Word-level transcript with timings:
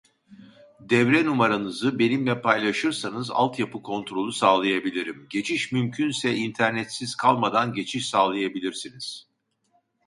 Devre 0.79 1.21
numaranızı 1.25 1.99
benimle 1.99 2.41
paylaşırsanız 2.41 3.31
alt 3.31 3.59
yapı 3.59 3.81
kontrolü 3.83 4.31
sağlayabilirim. 4.31 5.27
Geçiş 5.29 5.71
mümkense 5.71 6.35
internetsiz 6.35 7.15
kalmadan 7.15 7.73
geçiş 7.73 8.09
sağlayabilirsiniz. 8.09 9.27